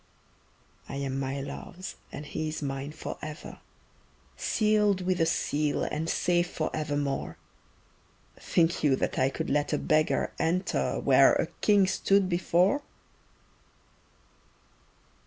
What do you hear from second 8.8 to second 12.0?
you that I could let a beggar enter Where a king